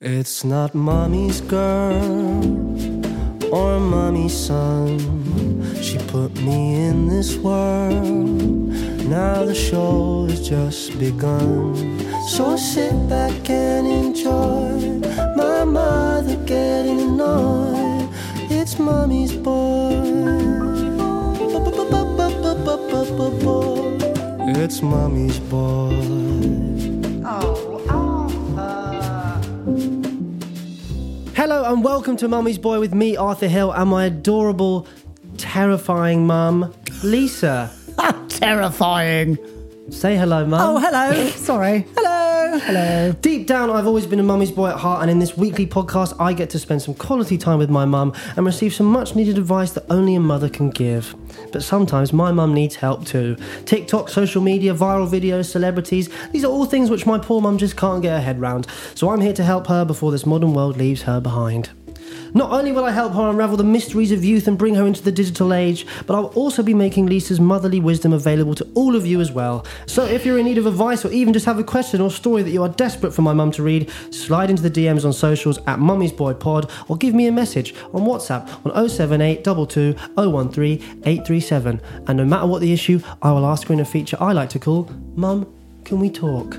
[0.00, 2.04] It's not mommy's girl
[3.52, 5.00] or mommy's son.
[5.82, 8.38] She put me in this world.
[9.08, 11.74] Now the show has just begun.
[12.28, 15.00] So sit back and enjoy
[15.34, 18.08] my mother getting annoyed.
[18.48, 19.98] It's mommy's boy.
[24.62, 25.90] It's mommy's boy.
[27.24, 27.77] Oh,
[31.38, 34.88] Hello and welcome to Mummy's Boy with me, Arthur Hill, and my adorable,
[35.36, 37.72] terrifying mum, Lisa.
[38.28, 39.38] Terrifying.
[39.88, 40.60] Say hello, mum.
[40.60, 41.28] Oh, hello.
[41.36, 41.86] Sorry.
[41.94, 42.07] Hello.
[42.50, 43.12] Hello.
[43.20, 46.16] Deep down, I've always been a mummy's boy at heart, and in this weekly podcast,
[46.18, 49.36] I get to spend some quality time with my mum and receive some much needed
[49.36, 51.14] advice that only a mother can give.
[51.52, 53.36] But sometimes my mum needs help too.
[53.66, 57.76] TikTok, social media, viral videos, celebrities, these are all things which my poor mum just
[57.76, 58.66] can't get her head round.
[58.94, 61.70] So I'm here to help her before this modern world leaves her behind.
[62.34, 65.02] Not only will I help her unravel the mysteries of youth and bring her into
[65.02, 69.06] the digital age, but I'll also be making Lisa's motherly wisdom available to all of
[69.06, 69.64] you as well.
[69.86, 72.42] So if you're in need of advice or even just have a question or story
[72.42, 75.58] that you are desperate for my mum to read, slide into the DMs on socials
[75.66, 81.02] at Mummy's Boy Pod or give me a message on WhatsApp on 078 22 013
[81.04, 81.80] 837.
[82.06, 84.50] And no matter what the issue, I will ask her in a feature I like
[84.50, 85.46] to call Mum,
[85.84, 86.56] Can We Talk?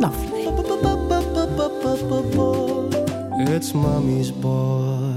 [0.00, 0.40] Lovely.
[3.52, 5.09] It's Mummy's Boy.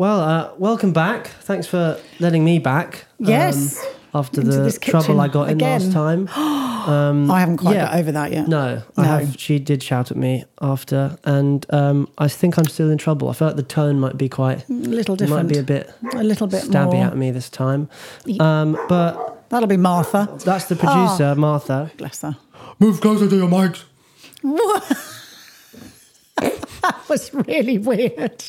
[0.00, 1.26] Well, uh, welcome back.
[1.26, 3.04] Thanks for letting me back.
[3.20, 3.86] um, Yes.
[4.14, 5.92] after Into the trouble I got in last again.
[5.92, 6.28] time.
[7.30, 7.84] I haven't quite yeah.
[7.84, 8.48] got over that yet.
[8.48, 9.08] No, I No.
[9.08, 9.36] have.
[9.38, 13.28] She did shout at me after, and um, I think I'm still in trouble.
[13.28, 15.92] I feel like the tone might be quite, A little it might be a bit
[16.14, 17.04] A little bit stabby more.
[17.04, 17.90] at me this time.
[18.40, 20.30] Um, but That'll be Martha.
[20.46, 21.90] that's the producer, Martha.
[21.98, 22.38] Bless her.
[22.78, 23.82] Move closer to your mics.
[26.82, 28.42] That was really weird.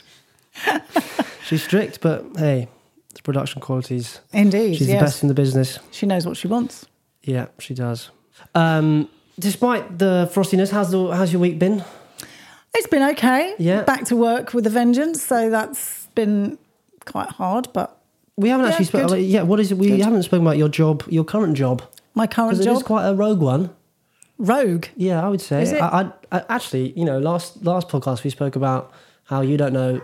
[1.52, 2.70] She's strict, but hey,
[3.14, 4.22] the production qualities.
[4.32, 4.78] Indeed.
[4.78, 5.00] She's yes.
[5.00, 5.80] the best in the business.
[5.92, 6.86] She knows what she wants.
[7.24, 8.10] Yeah, she does.
[8.56, 11.84] Um, despite the frostiness, how's the how's your week been?
[12.74, 13.54] It's been okay.
[13.60, 13.82] Yeah.
[13.84, 15.22] Back to work with a vengeance.
[15.22, 16.58] So that's been
[17.06, 17.98] quite hard, but
[18.38, 19.24] We haven't Yeah, actually spoken.
[19.26, 19.78] Yeah, what is it?
[19.78, 20.02] We Good.
[20.02, 21.82] haven't spoken about your job, your current job,
[22.16, 23.72] my current it is job, quite a rogue one.
[24.38, 24.86] rogue.
[24.96, 25.64] Yeah, I would say.
[25.64, 25.82] Is it?
[25.82, 28.92] I, I, I actually, you know, last last podcast we spoke about
[29.26, 30.02] how you don't know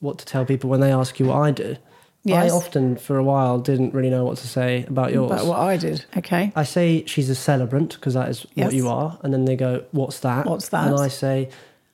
[0.00, 1.76] what to tell people when they ask you what I do.
[2.22, 2.52] Yes.
[2.52, 5.30] I often, for a while, didn't really know what to say about yours.
[5.30, 6.04] But what I did.
[6.18, 6.52] Okay.
[6.54, 8.66] I say she's a celebrant because that is Yes.
[8.66, 10.86] what you are, and then they go, "What's that?" What's that?
[10.88, 11.48] And I say,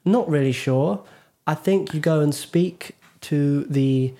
[0.04, 1.00] "Not really sure.
[1.46, 4.14] I think you go and speak to the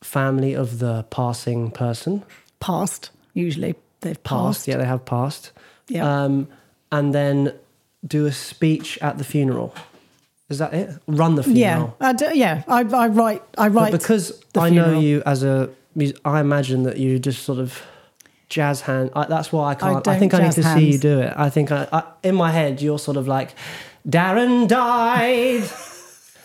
[0.00, 2.24] family of the passing person.
[2.58, 3.10] Passed.
[3.34, 4.68] Usually they've Passed, passed.
[4.68, 5.52] yeah, they have passed.
[5.88, 6.24] Yeah.
[6.24, 6.48] Um,
[6.90, 7.52] and then
[8.04, 9.72] do a speech at the funeral.
[10.52, 10.90] Is that it?
[11.06, 11.74] Run the Yeah.
[11.74, 11.96] funeral.
[12.00, 12.62] I do, yeah.
[12.68, 13.42] I, I write.
[13.58, 15.70] I But write because the I know you as a,
[16.24, 17.82] I imagine that you just sort of
[18.48, 19.10] jazz hand.
[19.16, 19.96] I, that's why I can't.
[19.96, 21.32] I, don't think I need to see you do it.
[21.36, 23.54] I think I, I in my head you're sort of like,
[24.08, 25.64] Darren died.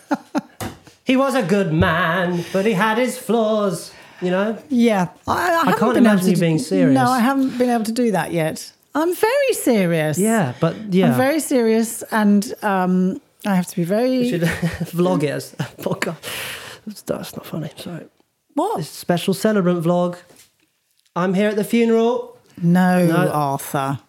[1.04, 3.94] he was a good man, but he had his flaws.
[4.22, 4.58] You know.
[4.70, 6.96] Yeah, I, I, can't imagine you being serious.
[6.96, 8.72] No, I haven't been able to do that yet.
[8.96, 10.18] I'm very serious.
[10.18, 11.12] Yeah, but yeah.
[11.12, 14.30] I'm very serious, and um, I have to be You very.
[14.30, 14.42] should
[14.94, 16.18] vlog it as a podcast.
[17.06, 17.72] That's, not funny.
[17.78, 18.06] Sorry.
[18.54, 18.78] What?
[18.78, 20.18] This special celebrant vlog.
[21.16, 22.38] I'm here at the funeral.
[22.62, 23.30] No, No.
[23.32, 24.00] Arthur.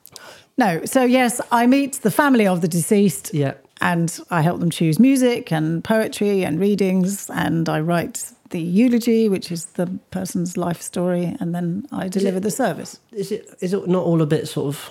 [0.57, 0.85] No.
[0.85, 3.33] So yes, I meet the family of the deceased.
[3.33, 3.55] Yeah.
[3.81, 9.29] And I help them choose music and poetry and readings, and I write the eulogy,
[9.29, 12.99] which is the person's life story, and then I deliver the service.
[13.13, 14.91] Is it is it not all a bit sort of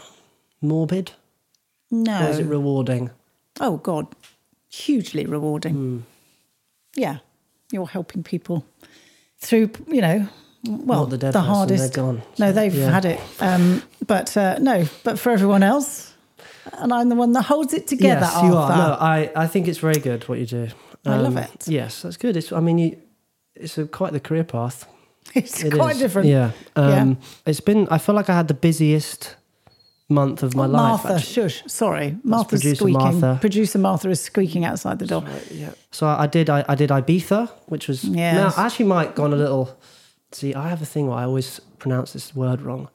[0.62, 1.12] morbid?
[1.92, 2.28] No.
[2.28, 3.10] Or is it rewarding?
[3.60, 4.08] Oh God,
[4.70, 5.74] hugely rewarding.
[5.74, 6.00] Hmm.
[6.96, 7.18] Yeah,
[7.72, 8.66] you're helping people
[9.40, 10.28] through, you know,
[10.68, 11.94] well, Not the the person, hardest.
[11.94, 12.22] gone.
[12.40, 12.90] No, they've Yeah.
[12.92, 16.14] had it, um, but uh, no, but for everyone else,
[16.74, 18.22] and I'm the one that holds it together.
[18.30, 18.70] yes, you are.
[18.76, 20.68] No, I, I think it's very good what you do.
[21.06, 21.68] I love Um, it.
[21.68, 22.36] Yes, that's good.
[22.36, 22.98] It's I mean, you,
[23.56, 24.86] it's a, quite the career path.
[25.36, 26.02] it's It quite is.
[26.02, 26.28] different.
[26.28, 26.52] Yeah.
[26.76, 27.88] Um, It's been.
[27.90, 29.37] I feel like I had the busiest
[30.10, 30.82] month of my oh, life.
[31.04, 31.50] Martha, actually.
[31.50, 31.64] shush.
[31.68, 33.20] Sorry, Martha's producer squeaking.
[33.20, 33.38] Martha.
[33.42, 35.24] Producer Martha is squeaking outside the door.
[35.52, 35.72] Yeah.
[35.92, 36.50] So I, I did.
[36.50, 38.04] I, I did Ibiza, which was.
[38.04, 38.36] Yes.
[38.36, 39.78] Now I actually might gone a little.
[40.32, 42.90] See, I have a thing where I always pronounce this word wrong.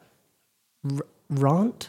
[0.90, 1.88] R- rant.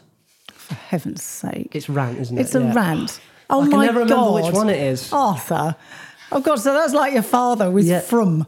[0.52, 2.42] For heaven's sake, It's rant, isn't it?
[2.42, 2.74] it's a Yeah.
[2.74, 3.20] rant.
[3.50, 5.12] Oh I can my never remember god, which one it is.
[5.12, 5.76] Arthur.
[6.32, 8.00] Oh god, so that's like your father with Yeah.
[8.00, 8.48] from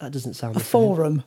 [0.00, 0.70] That doesn't sound the same.
[0.70, 1.22] forum.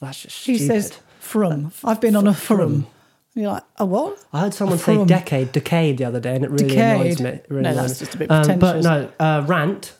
[0.00, 0.82] That's just She stupid.
[0.82, 1.70] says from.
[1.84, 2.86] I've been on a forum.
[3.34, 4.18] You're like, a what?
[4.32, 7.00] I heard someone A say decade, decade the other day, and it really Decade.
[7.00, 7.30] annoys me.
[7.30, 8.84] It really No, that's just a bit Um, But pretentious.
[8.84, 9.92] no, uh, rant.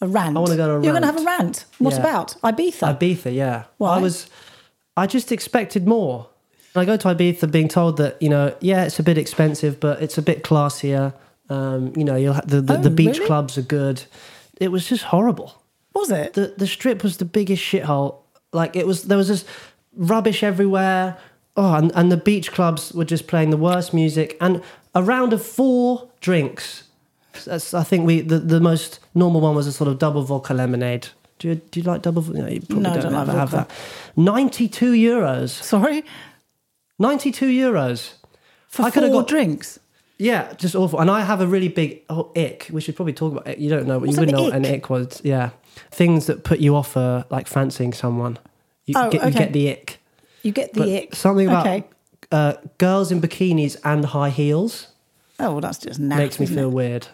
[0.00, 0.36] A rant.
[0.36, 1.64] I wanna go on a You're going to have a rant.
[1.78, 2.00] What Yeah.
[2.00, 2.96] about Ibiza?
[2.96, 3.64] Ibiza, yeah.
[3.78, 3.96] Why?
[3.96, 4.26] I was,
[4.96, 6.28] I just expected more.
[6.76, 10.00] I go to Ibiza being told that you know, yeah, it's a bit expensive, but
[10.00, 11.12] it's a bit classier.
[11.50, 13.26] Um, you know, you'll ha- the the, Oh, the beach really?
[13.26, 14.04] clubs are good.
[14.60, 15.60] It was just horrible.
[15.96, 16.34] Was it?
[16.34, 18.18] The the strip was the biggest shithole.
[18.52, 19.44] Like it was, there was just
[19.96, 21.16] rubbish everywhere.
[21.62, 24.36] Oh, and, and the beach clubs were just playing the worst music.
[24.40, 24.62] And
[24.94, 26.84] a round of four drinks.
[27.44, 30.54] That's, I think we the, the most normal one was a sort of double vodka
[30.54, 31.08] lemonade.
[31.38, 32.22] Do you, do you like double?
[32.22, 33.70] No, you probably No, don't, don't like ever have that.
[34.16, 35.50] Ninety-two euros.
[35.50, 36.02] Sorry?
[36.98, 38.14] Ninety-two euros.
[38.68, 39.78] For I four got- drinks?
[40.18, 41.00] Yeah, just awful.
[41.00, 42.68] And I have a really big oh, ick.
[42.70, 43.58] We should probably talk about it.
[43.58, 44.90] You don't know, What's you wouldn't know what an ick?
[44.90, 45.20] was.
[45.24, 45.50] Yeah,
[45.90, 48.38] things that put you off for like fancying someone.
[48.84, 49.99] You, Oh, get, you get the ick.
[50.42, 51.14] You get the But ick.
[51.14, 51.84] Something about Okay.
[52.32, 54.88] uh, girls in bikinis and high heels
[55.38, 56.72] Oh, well, that's just naff, makes me feel it?
[56.74, 57.06] weird.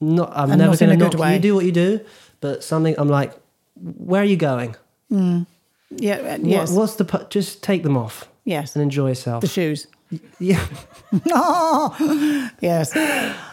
[0.00, 1.34] Not, I'm And never going to knock way.
[1.34, 2.00] you do what you do,
[2.40, 3.32] but something I'm like,
[3.76, 4.74] where are you going?
[5.10, 6.70] Yeah, uh, What- yes.
[6.72, 8.74] what's the pu- just take them off yes.
[8.76, 9.40] and enjoy yourself.
[9.42, 9.86] The shoes.
[10.38, 10.64] yeah,
[11.30, 12.92] Oh, yes.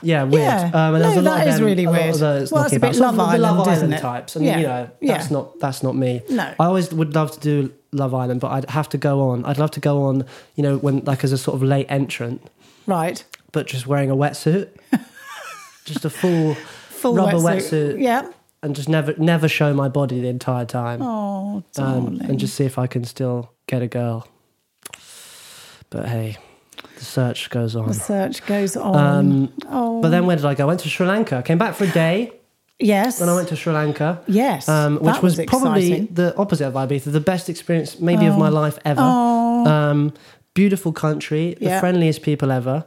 [0.02, 0.44] yeah, weird.
[0.44, 0.72] Yeah.
[0.74, 2.20] Um, and there's No, a lot that of is them- really weird.
[2.20, 2.96] Well, that's a bit about.
[2.96, 4.00] Some of Love the Love Island, Island isn't it?
[4.02, 4.36] types.
[4.36, 4.58] And Yeah.
[4.58, 5.18] you know, Yeah.
[5.18, 6.22] that's not that's not me.
[6.30, 6.44] No.
[6.60, 9.46] I always would love to do Love Island, but I'd have to go on.
[9.46, 10.26] I'd love to go on.
[10.56, 12.42] You know, when like as a sort of late entrant,
[12.86, 13.24] Right.
[13.52, 14.70] but just wearing a wetsuit,
[15.86, 16.56] just a full
[16.90, 17.96] Full rubber wetsuit.
[17.96, 18.30] wetsuit, Yeah.
[18.64, 22.22] and just never never show my body the entire time, Oh, um, darling.
[22.30, 24.28] and just see if I can still get a girl.
[25.90, 26.38] But hey,
[26.98, 27.88] the search goes on.
[27.88, 28.96] the search goes on.
[28.96, 30.64] Um, oh, But then where did I go?
[30.64, 31.38] I went to Sri Lanka.
[31.38, 32.32] I came back for a day.
[32.80, 33.20] Yes.
[33.20, 34.68] When I went to Sri Lanka, yes.
[34.70, 38.50] um, which that was, probably the opposite of Ibiza, the best experience maybe of my
[38.50, 39.02] life ever.
[39.04, 40.14] Oh, Um,
[40.54, 41.80] beautiful country, the Yeah.
[41.80, 42.86] friendliest people ever.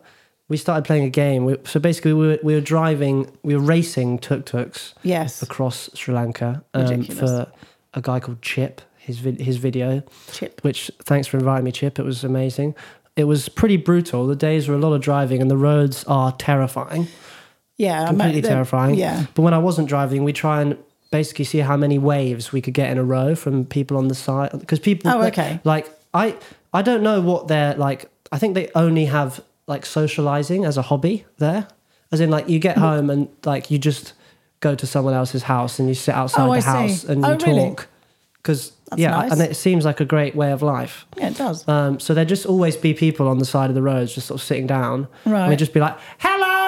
[0.49, 1.45] We started playing a game.
[1.45, 5.43] We, so basically, we were, we were driving, we were racing tuk tuks yes.
[5.43, 7.47] across Sri Lanka um, for
[7.95, 8.81] a guy called Chip.
[8.99, 10.03] His vid- his video,
[10.33, 10.61] Chip.
[10.63, 11.99] which thanks for inviting me, Chip.
[11.99, 12.75] It was amazing.
[13.17, 14.27] It was pretty brutal.
[14.27, 17.09] The days were a lot of driving, and the roads are terrifying
[17.79, 18.07] Yeah.
[18.09, 18.97] Completely terrifying.
[18.97, 19.25] Yeah.
[19.35, 20.77] But when I wasn't driving, we try and
[21.11, 24.15] basically see how many waves we could get in a row from people on the
[24.15, 25.11] side because people.
[25.11, 25.61] Oh, okay.
[25.65, 26.35] Like I,
[26.75, 28.11] I don't know what they're like.
[28.33, 31.67] I think they only have like socializing as a hobby there,
[32.13, 34.13] as in like you get home and like you just
[34.61, 36.67] go to someone else's house and you sit outside Oh, the I see.
[36.67, 37.69] house and you Oh, really?
[37.71, 37.87] talk.
[38.43, 39.33] Because yeah, nice.
[39.33, 41.07] and it seems like a great way of life.
[41.17, 41.67] Yeah, it does.
[41.69, 44.41] Um, so there'd just always be people on the side of the roads, just sort
[44.41, 45.07] of sitting down.
[45.25, 45.49] And Right.
[45.49, 46.68] we'd just be like, "Hello."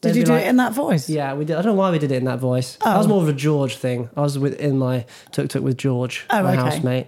[0.00, 1.08] Did you do like- it in that voice?
[1.10, 1.56] yeah, we did.
[1.56, 2.76] I don't know why we did it in that voice.
[2.84, 3.10] That was Oh.
[3.10, 4.08] more of a George thing.
[4.16, 6.62] I was with, in my tuk tuk with George, Oh, my okay.
[6.62, 7.06] housemate,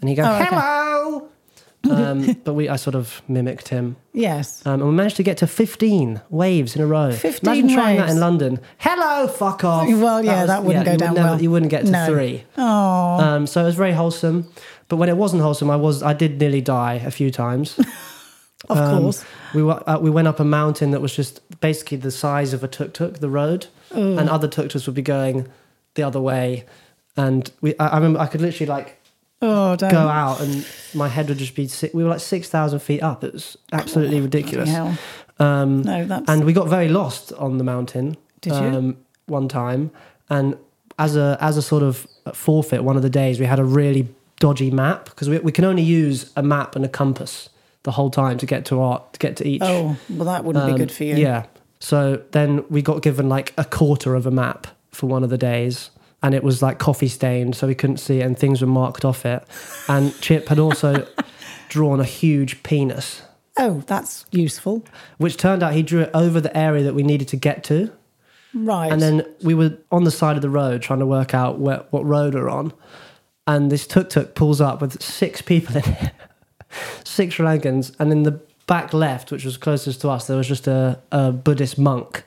[0.00, 0.44] and he goes, Oh, okay.
[0.50, 1.28] "Hello."
[1.90, 4.62] um, but we, I sort of mimicked him, Yes.
[4.64, 7.10] um, and we managed to get to fifteen waves in a row.
[7.12, 8.14] 15 Imagine trying that waves.
[8.14, 8.60] in London.
[8.78, 9.86] Hello, fuck off.
[9.88, 11.42] Well, yeah, that wouldn't go you would down never- well.
[11.42, 12.06] You wouldn't get to No.
[12.06, 12.44] three.
[12.56, 12.62] Oh,
[13.20, 14.46] Um, so it was very wholesome.
[14.88, 17.78] But when it wasn't wholesome, I was I did nearly die a few times.
[18.68, 19.24] of Um, course.
[19.54, 22.62] We were, uh, we went up a mountain that was just basically the size of
[22.64, 25.46] a tuk tuk, the road, and other tuk tuks would be going
[25.94, 26.64] the other way,
[27.16, 28.98] and we I, I remember I could literally like
[29.44, 30.64] Oh, go out and
[30.94, 33.24] my head would just be si- we were like six thousand feet up.
[33.24, 34.70] It was absolutely ridiculous.
[34.70, 34.96] Hell.
[35.40, 36.28] Um, No, that's.
[36.30, 38.16] and we got very lost on the mountain.
[38.40, 38.58] Did you?
[38.78, 39.90] Um, one time,
[40.30, 40.56] and
[40.98, 44.08] as a as a sort of forfeit, one of the days we had a really
[44.38, 47.48] dodgy map because we, we can only use a map and a compass
[47.84, 49.62] the whole time to get to our to get to each.
[49.62, 51.16] oh, well, that wouldn't be Um, good for you.
[51.16, 51.46] Yeah.
[51.80, 55.38] So then we got given like a quarter of a map for one of the
[55.38, 55.90] days.
[56.24, 59.04] And it was like coffee stained, so we couldn't see it, and things were marked
[59.04, 59.42] off it.
[59.88, 61.04] And Chip had also
[61.68, 63.22] drawn a huge penis,
[63.58, 64.84] Oh, that's useful.
[65.18, 67.90] which turned out he drew it over the area that we needed to get to.
[68.54, 68.92] Right.
[68.92, 71.84] And then we were on the side of the road trying to work out where,
[71.90, 72.72] what road we're on.
[73.48, 76.12] And this tuk tuk pulls up with six people in it,
[77.04, 77.94] six Sri Lankans.
[77.98, 81.32] And in the back left, which was closest to us, there was just a, a
[81.32, 82.24] Buddhist monk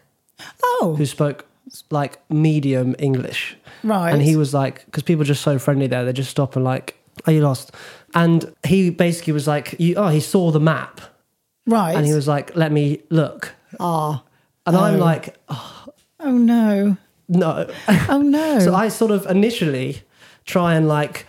[0.63, 1.45] oh, who spoke
[1.89, 3.57] like medium English.
[3.83, 4.11] right.
[4.11, 6.63] And he was like, because people are just so friendly there, they just stop and
[6.63, 7.71] like, are you lost?
[8.13, 11.01] And he basically was like, you, oh, he saw the map.
[11.65, 11.95] Right.
[11.95, 13.53] And he was like, let me look.
[13.79, 14.23] Ah.
[14.65, 15.85] And I'm like, oh,
[16.19, 16.97] Oh no.
[17.27, 17.69] no.
[18.09, 18.59] Oh no.
[18.65, 20.01] so I sort of initially
[20.45, 21.27] try and like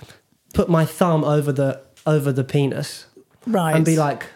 [0.54, 3.06] put my thumb over the over the penis
[3.46, 3.74] right.
[3.74, 4.26] and be like,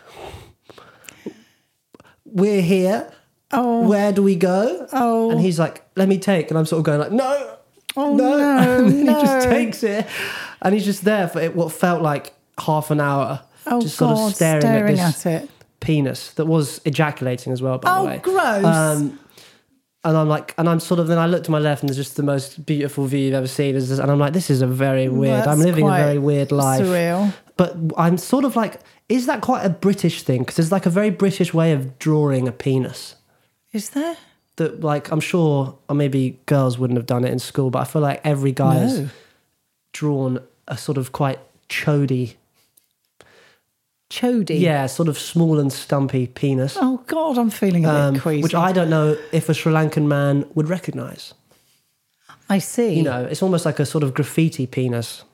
[2.25, 3.13] we're here.
[3.53, 4.87] oh, Where do we go?
[4.93, 5.31] Oh.
[5.31, 6.51] And he's like, let me take.
[6.51, 7.57] And I'm sort of going like, no,
[7.97, 8.39] oh no.
[8.39, 9.21] no, and he no.
[9.21, 10.07] just takes it.
[10.63, 13.43] And he's just there for it, what felt like half an hour.
[13.67, 15.51] Oh just sort of staring, at this it.
[15.81, 18.19] penis that was ejaculating as well, by Oh, the way.
[18.19, 18.65] gross.
[18.65, 19.19] Um,
[20.03, 21.99] and I'm like, and I'm sort of, then I look to my left and there's
[21.99, 23.77] just the most beautiful view you've ever seen.
[23.77, 26.81] And I'm like, this is a very weird, I'm living a very weird life.
[26.87, 27.35] Surreal.
[27.61, 30.39] But I'm sort of like, is that quite a British thing?
[30.39, 33.17] Because there's like a very British way of drawing a penis.
[33.75, 34.17] Is there?
[34.57, 37.85] That, like, I'm sure, or maybe girls wouldn't have done it in school, but I
[37.85, 39.11] feel like every guy has
[39.93, 41.39] drawn a sort of quite
[41.69, 42.37] chody,
[44.09, 44.59] Chody.
[44.59, 46.79] yeah, sort of small and stumpy penis.
[46.81, 48.43] Oh God, I'm feeling a bit um, queasy.
[48.43, 51.35] which I don't know if a Sri Lankan man would recognize.
[52.49, 52.95] I see.
[52.95, 55.25] You know, it's almost like a sort of graffiti penis.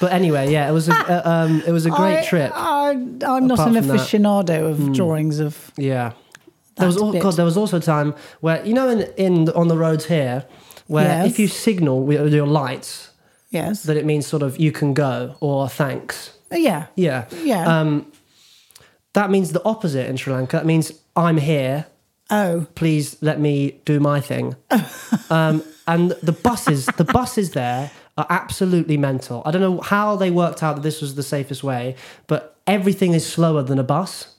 [0.00, 2.52] But anyway, yeah, it was a uh, um, it was a great I, trip.
[2.54, 3.84] I, I'm not an from that.
[3.84, 5.72] Aficionado of drawings of.
[5.76, 6.12] yeah,
[6.76, 7.22] there was That al- bit.
[7.22, 10.44] God, there was also a time where you know in in on the roads here,
[10.86, 11.26] where Yes.
[11.32, 13.10] if you signal with your lights,
[13.50, 13.82] Yes.
[13.84, 16.32] that it means sort of you can go or thanks.
[16.52, 16.86] yeah.
[16.94, 17.80] Yeah, Yeah.
[17.80, 18.06] Um,
[19.14, 20.58] that means the opposite in Sri Lanka.
[20.58, 21.86] That means I'm here.
[22.30, 22.66] oh.
[22.74, 24.54] please let me do my thing.
[25.30, 29.40] um, and the buses, the buses there are absolutely mental.
[29.46, 31.96] I don't know how they worked out that this was the safest way,
[32.26, 34.34] but everything is slower than a bus.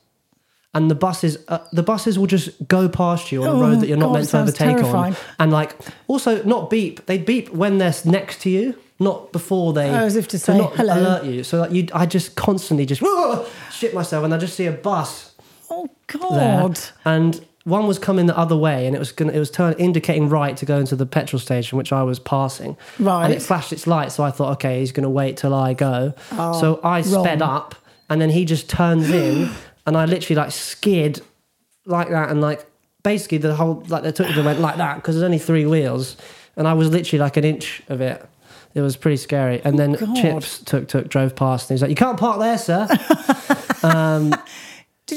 [0.75, 3.79] And the buses, uh, the buses will just go past you on a Oh, road
[3.79, 5.13] that you're not God, meant to sounds overtake terrifying.
[5.15, 5.75] on, and like
[6.07, 7.07] also not beep.
[7.07, 9.89] They beep when they're next to you, not before they.
[9.89, 11.43] Oh, as if to say, not "Hello." alert you.
[11.43, 13.01] So like you, I just constantly just
[13.71, 15.33] shit myself, and I just see a bus
[15.71, 16.79] Oh there, God.
[17.03, 20.30] and one was coming the other way, and it was gonna, it was turn, indicating
[20.30, 22.78] right to go into the petrol station, which I was passing.
[23.00, 23.25] Right.
[23.25, 25.74] and it flashed its light, so I thought, okay, he's going to wait till I
[25.74, 26.13] go.
[26.32, 27.56] Oh, so I sped Oh, wrong.
[27.56, 27.75] up,
[28.10, 29.50] and then he just turns in,
[29.86, 31.22] and I literally like skid
[31.86, 32.66] like that, and like
[33.04, 36.16] basically the whole like the tuk went like that because there's only three wheels,
[36.56, 38.25] and I was literally like an inch of it.
[38.75, 39.62] It was pretty scary.
[39.63, 40.16] And oh, then Oh, God.
[40.22, 44.34] Chips tuk tuk drove past, and he's like, "You can't park there, sir." Did um,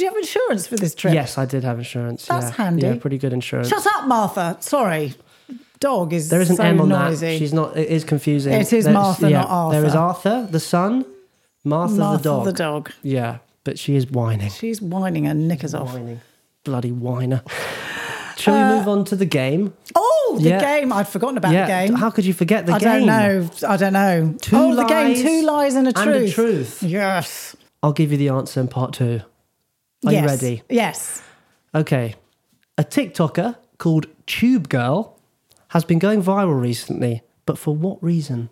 [0.04, 1.14] you have insurance for this trip?
[1.14, 2.26] yes, I did have insurance.
[2.26, 2.64] That's yeah.
[2.64, 2.86] handy.
[2.86, 3.68] Yeah, pretty good insurance.
[3.68, 4.56] Shut up, Martha.
[4.60, 5.14] Sorry.
[5.80, 7.26] Dog is There is an so M on noisy.
[7.26, 7.38] that.
[7.38, 7.76] She's not.
[7.76, 8.52] It is confusing.
[8.52, 9.80] It is There's- Martha, not Arthur.
[9.80, 10.48] There is Arthur.
[10.50, 11.04] The son.
[11.64, 12.44] Martha, Martha the dog.
[12.44, 12.90] the dog.
[13.02, 14.50] Yeah, but she is whining.
[14.50, 15.92] She's whining her knickers off.
[15.92, 16.20] Whining,
[16.64, 17.42] bloody whiner.
[18.36, 19.72] Shall we uh, move on to the game?
[19.94, 20.60] Oh, the Yeah.
[20.60, 20.92] game.
[20.92, 21.66] I'd forgotten about yeah.
[21.66, 21.96] the game.
[21.96, 22.88] How could you forget the I game?
[22.88, 23.68] I don't know.
[23.68, 24.34] I don't know.
[24.40, 25.16] Two oh, the game.
[25.16, 26.34] Two lies and a and a truth.
[26.34, 26.82] truth.
[26.82, 27.54] Yes.
[27.82, 29.22] I'll give you the answer in part two.
[30.06, 30.22] Are yes.
[30.22, 30.62] you ready?
[30.68, 31.22] Yes.
[31.74, 32.14] Okay.
[32.76, 35.18] A TikToker called Tube Girl
[35.68, 38.50] has been going viral recently, but for what reason?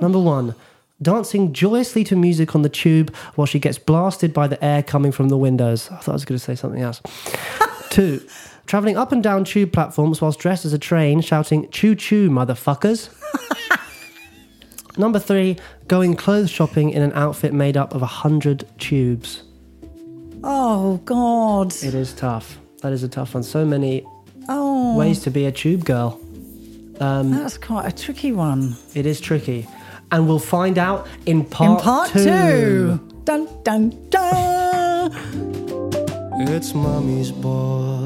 [0.00, 0.54] Number one,
[1.00, 5.12] dancing joyously to music on the tube while she gets blasted by the air coming
[5.12, 5.90] from the windows.
[5.90, 7.00] I thought I was going to say something else.
[7.90, 8.26] Two,
[8.66, 13.10] traveling up and down tube platforms whilst dressed as a train, shouting, Choo choo, motherfuckers.
[14.98, 19.42] Number three, going clothes shopping in an outfit made up of a hundred tubes.
[20.48, 21.74] Oh God.
[21.82, 22.58] It is tough.
[22.82, 23.42] That is a tough one.
[23.42, 24.04] So many
[24.48, 26.20] Oh, ways to be a tube girl.
[27.00, 28.76] Um, that's quite a tricky one.
[28.94, 29.66] It is tricky.
[30.12, 33.00] And we'll find out in part, In part two.
[33.24, 35.10] Dun dun dun.
[36.48, 38.05] It's mommy's boy.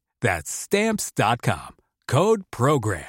[0.21, 1.75] That's Stamps.com.
[2.07, 3.05] Code PROGRAM.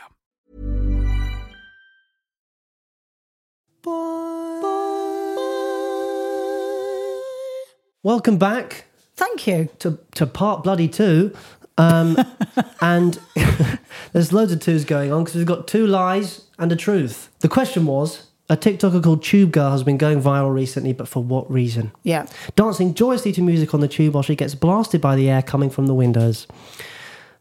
[8.04, 9.69] Welcome back Thank you.
[9.81, 11.33] to, to part bloody two.
[11.78, 12.16] Um,
[12.81, 13.21] and
[14.12, 17.31] there's loads of twos going on because we've got two lies and a truth.
[17.40, 21.23] The question was a TikToker called Tube Girl has been going viral recently, but for
[21.23, 21.92] what reason?
[22.02, 22.26] Yeah.
[22.57, 25.71] Dancing joyously to music on the tube while she gets blasted by the air coming
[25.71, 26.47] from the windows.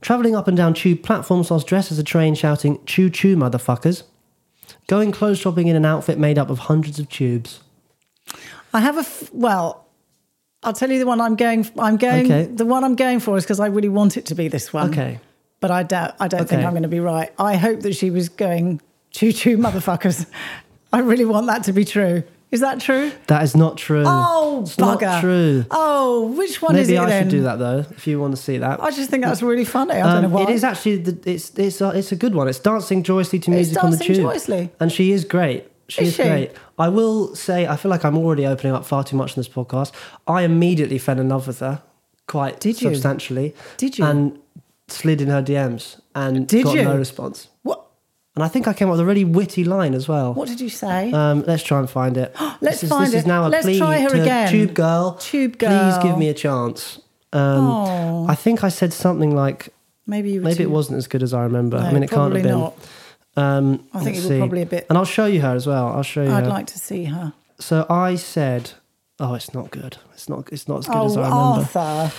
[0.02, 4.04] Travelling up and down tube platforms whilst dressed as a train shouting, Choo choo, motherfuckers.
[4.88, 7.62] Going clothes shopping in an outfit made up of hundreds of tubes.
[8.74, 9.86] I have a f- well.
[10.64, 11.70] I'll tell you the one I'm going.
[11.78, 12.26] I'm going.
[12.26, 12.46] Okay.
[12.46, 14.90] The one I'm going for is because I really want it to be this one.
[14.90, 15.20] Okay.
[15.60, 16.16] But I doubt.
[16.20, 17.32] I don't think I'm going to be right.
[17.38, 18.82] I hope that she was going
[19.12, 20.26] choo choo motherfuckers.
[20.94, 22.24] I really want that to be true.
[22.52, 23.12] Is that true?
[23.28, 24.04] That is not true.
[24.06, 25.02] Oh, it's bugger.
[25.02, 25.66] not true.
[25.72, 26.94] Oh, which one is it?
[26.96, 27.24] Maybe I then?
[27.24, 28.84] should do that though, if you want to see that.
[28.84, 29.94] I just think that's really funny.
[29.94, 30.44] I don't Um, know why.
[30.44, 32.50] It is actually the, it's it's a, it's a good one.
[32.50, 34.70] It's dancing joyously to It's music on the dancing tube, joyously.
[34.82, 35.68] and she is great.
[35.88, 36.24] She Is is, she?
[36.24, 36.52] great.
[36.78, 39.50] I will say, I feel like I'm already opening up far too much in this
[39.50, 39.92] podcast.
[40.28, 41.82] I immediately fell in love with her,
[42.28, 42.90] quite Did you?
[42.94, 43.56] substantially.
[43.78, 44.06] Did you?
[44.06, 44.40] And
[44.88, 46.84] slid in her DMs and Did got you?
[46.84, 47.48] no response.
[47.64, 47.81] What?
[48.36, 50.34] And I think I came up with a really witty line as well.
[50.34, 51.12] What did you say?
[51.12, 52.34] Um, let's try and find it.
[52.40, 53.18] Let's this is, find this it.
[53.20, 54.50] is now a Let's plea try her to again.
[54.52, 55.16] Tube girl.
[55.16, 55.92] Tube girl.
[55.92, 57.00] Please give me a chance.
[57.34, 58.26] Um, Oh.
[58.30, 59.74] I think I said something like,
[60.08, 61.78] maybe maybe too- it wasn't as good as I remember.
[61.78, 62.52] I No, mean, it can't have been.
[62.58, 62.78] not.
[63.36, 64.38] Um, I think it was see.
[64.38, 65.88] probably a bit- And I'll show you her as well.
[65.88, 66.32] I'll show you.
[66.32, 66.50] I'd her.
[66.50, 67.34] like to see her.
[67.60, 68.72] So I said,
[69.20, 69.98] "Oh, it's not good.
[70.14, 70.50] It's not.
[70.52, 72.12] It's not as good oh, as I remember." Arthur.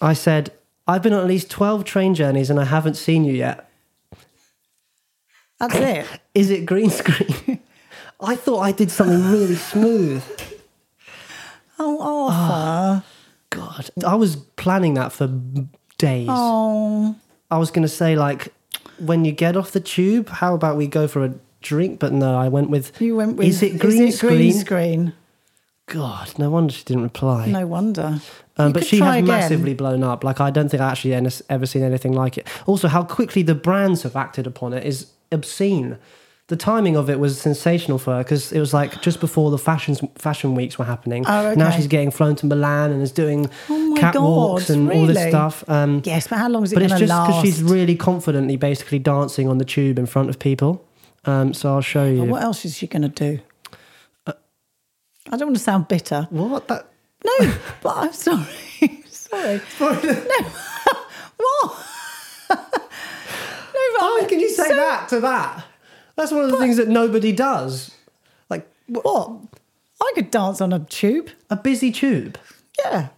[0.00, 0.50] I said,
[0.86, 3.67] "I've been on at least twelve train journeys and I haven't seen you yet.
[5.58, 6.06] That's it.
[6.34, 7.60] Is it green screen?"
[8.20, 10.24] I thought I did something really smooth.
[11.80, 13.04] Oh, Arthur.
[13.50, 15.28] God, I was planning that for
[15.96, 16.26] days.
[16.28, 17.14] Oh,
[17.52, 18.52] I was going to say like,
[18.98, 22.00] when you get off the tube, how about we go for a drink?
[22.00, 23.00] But no, I went with.
[23.00, 23.46] you went with.
[23.46, 24.52] Is it green is it green screen?
[24.52, 25.12] screen?
[25.86, 27.46] God, no wonder she didn't reply.
[27.46, 28.20] No wonder.
[28.58, 29.26] Um, but she has again.
[29.26, 30.22] massively blown up.
[30.24, 31.14] Like I don't think I actually
[31.48, 32.46] ever seen anything like it.
[32.66, 35.98] Also, how quickly the brands have acted upon it is obscene.
[36.48, 39.58] The timing of it was sensational for her because it was like just before the
[39.58, 41.24] fashions fashion weeks were happening.
[41.28, 45.06] Oh, Now she's getting flown to Milan and is doing Oh catwalks God, and all
[45.06, 45.62] this stuff.
[45.68, 48.98] Um, Yes, but how long is it but it's just because she's really confidently, basically
[48.98, 50.82] dancing on the tube in front of people.
[51.26, 52.24] Um, so I'll show you.
[52.24, 53.40] What else is she going to do?
[54.26, 56.26] I don't want to sound bitter.
[56.30, 56.68] What?
[56.68, 56.86] That,
[57.24, 58.46] No, but I'm sorry.
[59.10, 59.60] sorry.
[59.78, 60.46] No.
[61.36, 61.84] what?
[63.98, 65.64] But How can you say so- that to that?
[66.16, 67.92] That's one of the things that nobody does.
[68.50, 69.30] Like What?
[70.00, 71.30] I could dance on a tube.
[71.50, 72.38] a busy tube.
[72.84, 73.08] Yeah.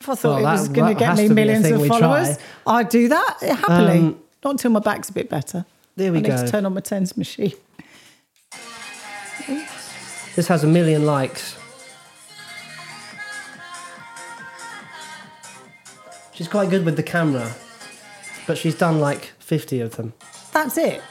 [0.00, 1.86] If I thought Well, it was going to get me to be a millions of
[1.86, 2.38] followers.
[2.66, 3.98] I'd do that happily.
[3.98, 5.64] Um, Not until my back's a bit better.
[5.96, 6.44] There we I need go.
[6.44, 7.52] to turn on my tens machine.
[10.36, 11.56] This has a million likes.
[16.32, 17.52] She's quite good with the camera,
[18.46, 20.12] but she's done like 50 of them.
[20.52, 21.02] That's it.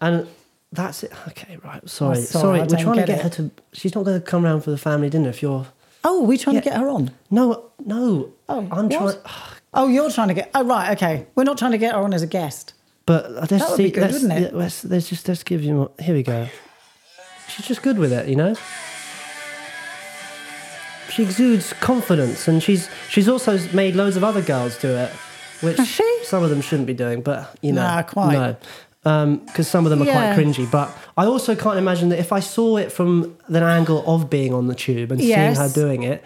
[0.00, 0.26] And
[0.72, 1.12] that's it.
[1.28, 1.86] Okay, right.
[1.86, 2.16] Sorry.
[2.16, 2.58] Oh, sorry, sorry.
[2.60, 3.22] We're don't trying to get get it.
[3.24, 3.50] her to.
[3.74, 5.66] She's not going to come round for the family dinner if you're.
[6.02, 7.10] Oh, are we trying to get her on?
[7.30, 8.32] No, no.
[8.48, 9.16] Oh, I'm trying.
[9.74, 10.50] Oh, you're trying to get.
[10.54, 10.96] Oh, right.
[10.96, 11.26] Okay.
[11.34, 12.72] We're not trying to get her on as a guest.
[13.04, 13.82] But let's That would see.
[13.84, 14.42] be good, let's, wouldn't it?
[14.54, 15.74] yeah, let's, let's just let's give you.
[15.74, 16.48] More, here we go.
[17.48, 18.54] She's just good with it, you know.
[21.10, 25.12] She exudes confidence, and she's she's also made loads of other girls do it,
[25.62, 25.78] which
[26.24, 27.22] some of them shouldn't be doing.
[27.22, 28.32] But you know, Nah, quite.
[28.32, 30.34] no, because some of them are Yeah.
[30.34, 30.70] quite cringy.
[30.70, 34.52] But I also can't imagine that if I saw it from the angle of being
[34.54, 35.56] on the tube and Yes.
[35.56, 36.24] seeing her doing it,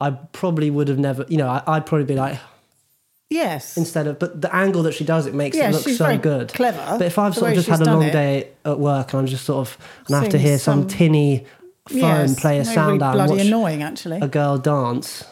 [0.00, 1.24] I probably would have never.
[1.28, 2.38] You know, I, I'd probably be like,
[3.30, 3.78] Yes.
[3.78, 6.52] instead of but the angle that she does it makes Yeah, it look so good
[6.52, 8.12] clever, but if i've sort of just had a long it.
[8.12, 10.88] day at work and i'm just sort of and i have to hear some, some-
[10.88, 11.46] tinny
[11.88, 12.38] phone yes.
[12.38, 14.18] play a sound out bloody annoying, actually.
[14.20, 15.24] a girl dance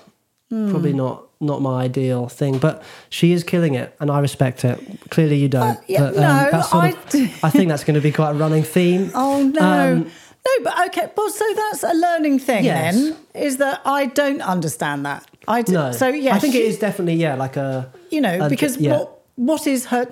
[0.48, 0.70] Hmm.
[0.70, 4.79] probably not not my ideal thing but she is killing it and i respect it
[5.11, 6.29] clearly you don't Uh, yeah, but, um, no,
[6.72, 9.92] I of, I think that's going to be quite a running theme Oh no.
[9.94, 10.11] Um,
[10.46, 11.07] no, but okay.
[11.14, 12.94] Well, so that's a learning thing Yes.
[12.94, 15.26] then, is that I don't understand that.
[15.46, 15.72] I do.
[15.74, 15.92] No.
[15.92, 18.79] So yeah, i think she- it is definitely yeah like a You know, a- because
[18.79, 18.92] yeah.
[18.96, 20.07] what What is her?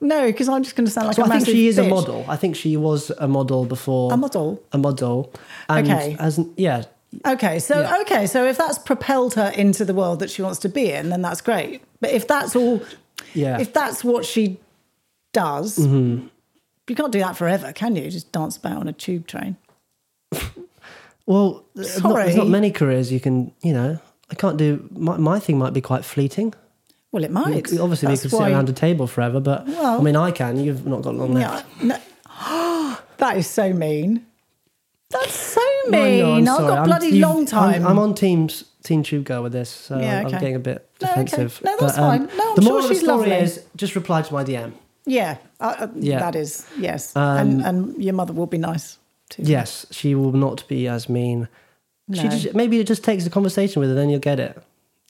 [0.00, 1.84] No, because I'm just going to sound like So a I think she is a
[1.96, 2.24] model.
[2.28, 4.12] I think she was a model before.
[4.12, 4.48] A model?
[4.72, 5.32] A model.
[5.68, 6.16] And Okay.
[6.18, 6.84] As, yeah.
[7.26, 7.96] Okay, so Yeah.
[8.02, 11.10] okay, so if that's propelled her into the world that she wants to be in,
[11.10, 11.82] then that's great.
[12.00, 12.82] But if that's all,
[13.34, 13.58] Yeah.
[13.60, 14.58] if that's what she
[15.32, 16.26] does, Mm-hmm.
[16.88, 18.10] you can't do that forever, can you?
[18.10, 19.56] Just dance about on a tube train.
[21.24, 24.00] Well, there's not, there's not many careers you can, you know.
[24.30, 24.88] I can't do.
[24.90, 26.52] My, my thing might be quite fleeting.
[27.12, 27.70] Well, it might.
[27.70, 30.32] mean, obviously, we That's could sit around a table forever, but Well- I mean, I
[30.32, 30.58] can.
[30.58, 31.64] You've not got long left.
[31.80, 31.96] No.
[33.18, 34.26] that is so mean.
[35.12, 36.44] That's so mean.
[36.44, 37.82] know, I'm I've got bloody long time.
[37.82, 40.88] I'm, I'm on Teams Team Tube Girl with this, so Yeah, I'm getting a bit
[41.00, 41.22] No, okay.
[41.24, 41.60] defensive.
[41.64, 42.36] No, that's But, um, fine.
[42.36, 43.36] No, I'm the sure moral of the she's story lovely.
[43.44, 44.72] is just reply to my DM.
[45.06, 46.14] yeah, uh, uh, Yeah.
[46.16, 48.98] Um, that is yes, and and your mother will be nice
[49.28, 49.42] too.
[49.44, 51.48] Yes, she will not be as mean.
[52.12, 54.60] She just maybe it just takes a conversation with her, then you'll get it.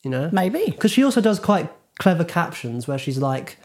[0.04, 0.66] You know, Maybe.
[0.66, 3.56] because she also does quite clever captions where she's like,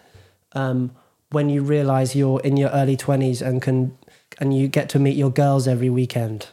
[0.54, 0.92] um,
[1.32, 3.98] "When you realise you're in your early twenties and can
[4.40, 6.48] and you get to meet your girls every weekend."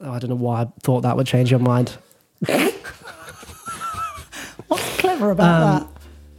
[0.00, 1.96] Oh, I don't know why I thought that would change your mind.
[4.68, 5.88] What's clever about that?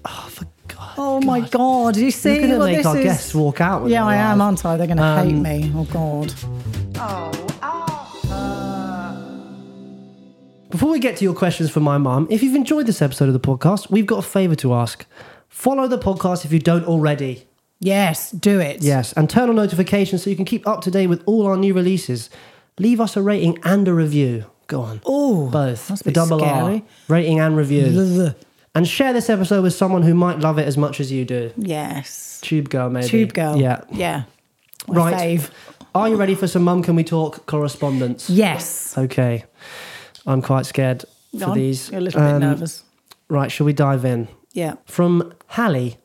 [0.06, 0.94] Oh, for God!
[0.98, 1.96] Oh my God!
[1.98, 3.04] You see, You're going to what make this our is?
[3.04, 3.84] guests walk out.
[3.84, 4.78] With Yeah, I am, aren't I?
[4.78, 5.72] They're going to Um, hate me.
[5.76, 6.34] Oh God!
[10.70, 13.34] Before we get to your questions for my mum, if you've enjoyed this episode of
[13.34, 15.06] the podcast, we've got a favour to ask.
[15.48, 17.48] Follow the podcast if you don't already.
[17.80, 18.82] Yes, do it.
[18.82, 21.58] Yes, and turn on notifications so you can keep up to date with all our
[21.58, 22.30] new releases.
[22.80, 24.46] Leave us a rating and a review.
[24.68, 25.02] Go on.
[25.06, 25.88] Oh, Both.
[25.90, 26.76] That's a the double scary.
[26.76, 26.82] R.
[27.08, 28.26] Rating and review.
[28.28, 28.36] Ugh.
[28.74, 31.52] and share this episode with someone who might love it as much as you do.
[31.58, 32.40] Yes.
[32.42, 33.08] Tube girl, maybe.
[33.08, 33.56] Tube girl.
[33.58, 33.82] Yeah.
[33.92, 34.24] Yeah.
[34.88, 35.40] My Right.
[35.40, 35.50] fave.
[35.94, 38.30] Are you ready for some Mum Can We Talk correspondence?
[38.30, 38.98] Yes.
[38.98, 39.46] Okay.
[40.26, 41.06] I'm quite scared
[41.38, 41.58] for on.
[41.58, 41.90] these.
[41.90, 42.84] You're a little bit Um, nervous.
[43.30, 44.28] Right, shall we dive in?
[44.54, 44.74] Yeah.
[44.86, 45.98] From Hallie.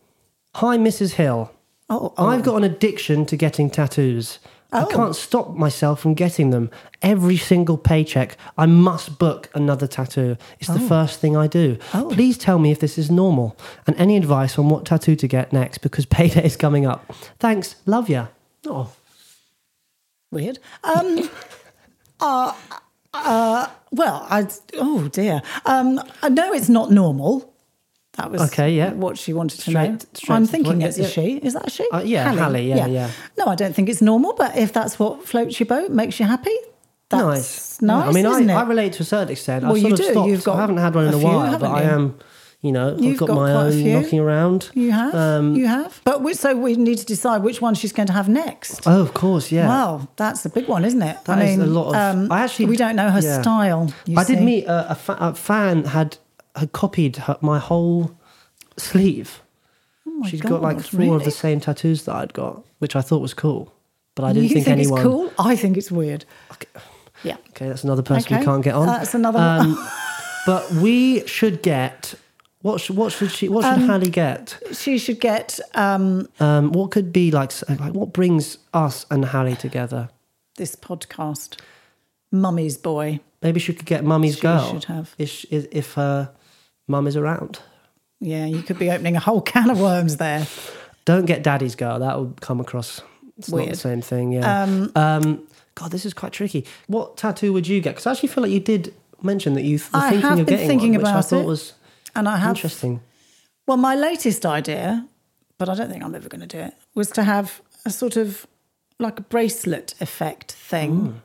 [0.56, 1.12] Hi, Mrs.
[1.14, 1.50] Hill.
[1.90, 2.26] Oh, oh.
[2.28, 4.38] I've got an addiction to getting tattoos.
[4.72, 4.86] I Oh.
[4.86, 6.70] can't stop myself from getting them.
[7.02, 10.36] Every single paycheck, I must book another tattoo.
[10.60, 11.76] It's the first thing I do.
[11.92, 12.08] Oh.
[12.12, 13.56] Please tell me if this is normal
[13.88, 17.12] and any advice on what tattoo to get next because payday is coming up.
[17.40, 17.74] Thanks.
[17.84, 18.28] Love ya.
[18.66, 18.92] Oh,
[20.30, 20.60] Weird.
[20.84, 21.28] Um,
[22.20, 22.52] uh,
[23.12, 24.46] uh, well, I.
[24.74, 25.42] Oh dear.
[25.66, 27.49] Um, I know it's not normal.
[28.14, 28.92] That was Okay, yeah.
[28.92, 29.98] What she wanted to Straight- know.
[30.14, 31.36] straight I'm thinking it's yeah, a she.
[31.36, 31.88] Is that a she?
[31.90, 33.10] Uh, yeah, Hallie, yeah, yeah.
[33.38, 34.34] No, I don't think it's normal.
[34.34, 36.56] But if that's what floats your boat, makes you happy,
[37.08, 37.82] that's nice.
[37.82, 38.08] nice.
[38.08, 38.54] I mean, I?
[38.54, 39.62] I relate to a certain extent.
[39.64, 40.10] Well, I've you do.
[40.10, 40.28] stopped.
[40.28, 42.18] You've got I haven't had one in a a, few, while, but I am,
[42.62, 44.70] you know, You've I've got, got my own knocking around.
[44.74, 45.14] You have.
[45.14, 46.00] Um, you have.
[46.04, 48.86] But we, so we need to decide which one she's going to have next.
[48.86, 49.68] Oh, of course, yeah.
[49.68, 51.16] Wow, that's a big one, isn't it?
[51.24, 51.94] That I is mean, a lot of.
[51.94, 53.40] um, I actually we don't know her yeah.
[53.40, 53.92] style.
[54.04, 56.18] you I did meet a, a, fa- a fan had
[56.60, 58.12] had copied her, my whole
[58.76, 59.42] sleeve.
[60.06, 63.00] Oh She's got like God, four of the same tattoos that I'd got, which I
[63.00, 63.72] thought was cool,
[64.14, 65.00] but I didn't you think, think, anyone.
[65.00, 65.32] it's cool?
[65.38, 66.24] I think it's weird.
[67.22, 67.36] Yeah.
[67.50, 68.86] Okay, that's another person Okay, we can't get on.
[68.86, 69.88] that's another- Um,
[70.46, 72.14] but we should get.
[72.62, 73.48] What should, what should she?
[73.48, 74.58] What should Hallie get?
[74.72, 77.52] She should get um, Um, what could be like?
[77.68, 80.08] Like what brings us and Hallie together?
[80.56, 81.58] this podcast,
[82.30, 83.20] Mummy's Boy.
[83.42, 84.70] Maybe she could get Mummy's She girl.
[84.72, 85.14] should have.
[85.16, 86.30] If, if her
[86.90, 87.60] mum is around.
[88.20, 90.46] Yeah, you could be opening a whole can of worms there.
[91.06, 91.98] Don't get Daddy's girl.
[92.00, 93.00] That will come across.
[93.38, 94.32] It's not the same thing.
[94.32, 94.62] Yeah.
[94.94, 96.66] Um, God, this is quite tricky.
[96.88, 97.90] What tattoo would you get?
[97.92, 100.38] Because I actually feel like you did mention that you th- were I thinking have
[100.40, 101.46] of been getting thinking one, which I about thought it.
[101.46, 101.72] was
[102.14, 102.50] And I have.
[102.56, 103.00] interesting.
[103.66, 105.06] Well, my latest idea,
[105.56, 108.16] but I don't think I'm ever going to do it, was to have a sort
[108.16, 108.46] of
[108.98, 111.22] like a bracelet effect thing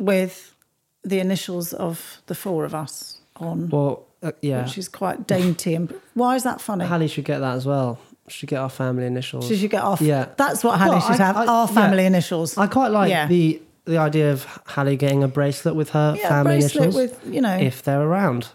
[0.00, 0.56] with
[1.04, 4.64] the initials of the four of us on, Well, uh, yeah.
[4.64, 5.74] which is quite dainty.
[5.74, 6.84] And why is that funny?
[6.84, 7.98] Hallie should get that as well.
[8.28, 9.46] She should get our family initials.
[9.46, 10.00] She Should get off?
[10.00, 10.28] Yeah.
[10.36, 11.36] That's what Hallie Well, should I- have.
[11.36, 11.74] I- our yeah.
[11.74, 12.56] family initials.
[12.56, 13.26] I quite like Yeah.
[13.28, 16.94] the the idea of Hallie getting a bracelet with her Yeah, a family bracelet initials
[17.22, 17.54] with, you know.
[17.58, 18.48] if they're around.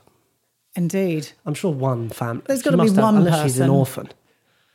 [0.75, 1.29] Indeed.
[1.45, 2.41] I'm sure one family.
[2.47, 4.09] There's gotta be one unless she's an orphan.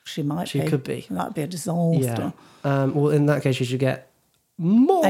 [0.05, 0.69] She might She be.
[0.69, 1.07] could be.
[1.11, 1.99] That'd be a disaster.
[1.99, 2.31] Yeah.
[2.83, 4.11] Um, well, in that case, you should get
[4.57, 5.03] more.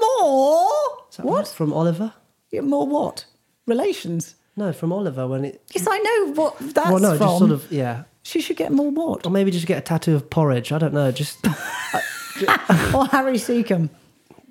[0.00, 0.96] More?
[1.10, 1.48] Is that What?
[1.48, 2.14] from Oliver?
[2.50, 3.26] Yeah, more what?
[3.66, 4.34] Relations.
[4.56, 5.26] No, from Oliver.
[5.26, 5.62] When it.
[5.74, 7.26] Yes, I know what that's well, no, from.
[7.26, 8.04] just sort of yeah.
[8.22, 9.26] She should get more what?
[9.26, 10.72] Or maybe just get a tattoo of porridge.
[10.72, 11.10] I don't know.
[11.12, 13.90] Just or Harry Secombe.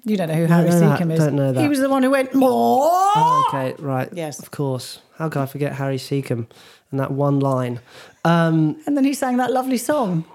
[0.06, 1.20] You don't know who Harry know that, Secombe is.
[1.20, 1.62] don't know that.
[1.62, 2.50] He was the one who went more.
[2.52, 4.10] oh, okay, right.
[4.14, 4.40] Yes.
[4.40, 5.00] of course.
[5.18, 6.48] How could I forget Harry Secombe
[6.92, 7.80] and that one line?
[8.26, 10.26] Um, And then he sang that lovely song,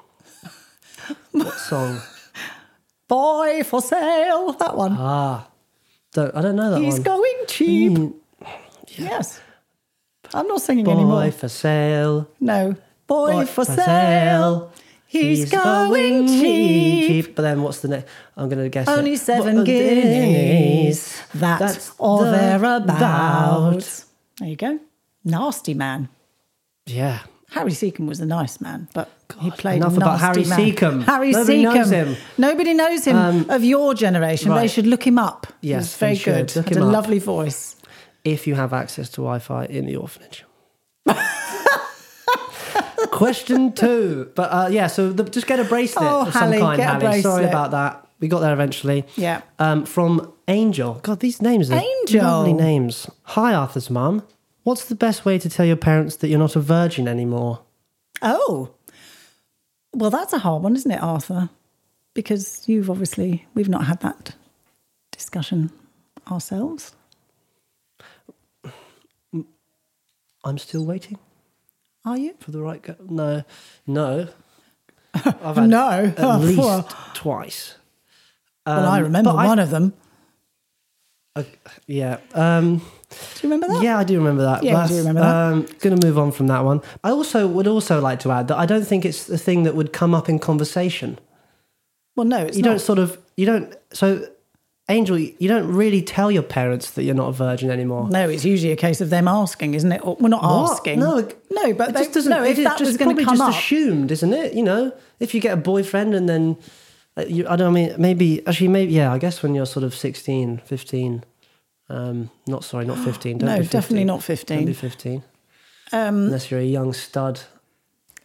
[1.32, 2.00] what song?
[3.08, 4.96] "Boy for Sale." That one.
[4.98, 5.48] Ah,
[6.12, 7.02] don't I don't know that He's one.
[7.02, 7.92] going cheap.
[7.92, 8.14] Mm,
[8.98, 9.40] Yes.
[10.34, 11.22] I'm not singing Boy anymore.
[11.22, 12.28] Boy for sale.
[12.40, 12.74] No.
[13.06, 14.72] Boy, Boy for sale.
[15.06, 17.34] He's, going, cheap.
[17.34, 18.10] But then what's the next?
[18.36, 18.86] I'm going to guess.
[18.88, 19.20] Only it.
[19.20, 21.22] seven What- guineas.
[21.34, 24.04] That That's or the- thereabouts.
[24.38, 24.78] There you go.
[25.24, 26.08] Nasty man.
[26.86, 27.20] Yeah.
[27.50, 30.58] Harry Secombe was a nice man, but he played enough about Harry man.
[30.58, 31.02] Secombe.
[31.04, 31.74] Harry Nobody Secombe.
[31.74, 32.16] knows him.
[32.36, 34.52] Nobody knows him um, of your generation.
[34.54, 35.46] They should look him up.
[35.62, 36.54] Yes, very good.
[36.54, 36.92] Look Had a up.
[36.92, 37.76] lovely voice.
[38.32, 40.44] If you have access to Wi-Fi in the orphanage.
[43.12, 46.76] Question two, but uh, yeah, so the, just get a bracelet Oh, of some kind,
[46.76, 47.22] get a Hallie.
[47.22, 47.44] Sorry bracelet.
[47.48, 48.06] about that.
[48.20, 49.04] We got there eventually.
[49.16, 49.42] Yeah.
[49.58, 50.94] Um, from Angel.
[51.02, 52.22] God, these names are Angel.
[52.22, 53.08] lovely names.
[53.22, 54.24] Hi, Arthur's mum.
[54.64, 57.60] What's the best way to tell your parents that you're not a virgin anymore?
[58.20, 58.70] Oh,
[59.94, 61.48] well, that's a hard one, isn't it, Arthur?
[62.14, 64.34] Because you've obviously we've not had that
[65.12, 65.70] discussion
[66.30, 66.92] ourselves.
[70.44, 71.18] I'm still waiting
[72.04, 72.34] Are you?
[72.40, 72.80] for the right.
[72.82, 73.42] Go- no,
[73.86, 74.28] no.
[75.14, 75.88] I've had No.
[76.16, 77.74] at Oh, least twice.
[78.66, 79.92] well, I Um, remember but I- one of them.
[81.36, 81.44] Uh,
[81.86, 82.18] yeah.
[82.34, 83.82] Um, Do you remember that?
[83.82, 84.62] Yeah, I do remember that.
[84.64, 85.52] Yeah, you That's- do remember that.
[85.52, 86.82] Um, going to move on from that one.
[87.04, 89.74] I also would also like to add that I don't think it's the thing that
[89.76, 91.18] would come up in conversation.
[92.16, 92.70] Well, no, it's you not.
[92.70, 94.26] don't sort of you don't so
[94.90, 98.08] Angel, you don't really tell your parents that you're not a virgin anymore.
[98.08, 100.00] No, it's usually a case of them asking, isn't it?
[100.06, 100.70] Or, well, not What?
[100.72, 101.00] asking.
[101.00, 102.30] No, no, but it they, just doesn't.
[102.30, 102.42] no.
[102.42, 104.54] If it that just was going to come just up, assumed, isn't it?
[104.54, 106.56] You know, if you get a boyfriend and then
[107.18, 109.12] uh, you, I don't mean maybe actually maybe yeah.
[109.12, 111.24] I guess when you're sort of 16, 15,
[111.90, 113.36] um, not sorry, not fifteen.
[113.38, 113.80] Don't No, be 15.
[113.80, 114.64] definitely not Don't 15.
[114.66, 115.22] be fifteen.
[115.92, 117.40] Um, Unless you're a young stud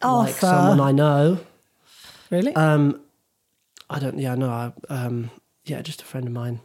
[0.00, 1.40] Arthur, like someone I know.
[2.30, 2.54] really?
[2.56, 3.00] Um,
[3.90, 4.18] I don't.
[4.18, 4.48] Yeah, no.
[4.50, 5.30] I, um,
[5.64, 6.60] yeah, just a friend of mine.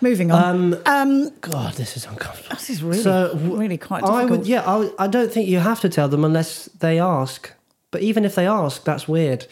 [0.00, 0.74] Moving on.
[0.74, 2.54] Um, Um, God, this is uncomfortable.
[2.56, 4.46] this is really, So, really quite I would.
[4.46, 7.52] Yeah, I, I don't think you have to tell them unless they ask.
[7.90, 9.46] But even if they ask, that's weird.